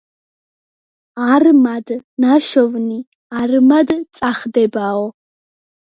[1.25, 1.93] არმად
[2.27, 2.99] ნაშოვნი-
[3.45, 5.11] არმად წახდებაო.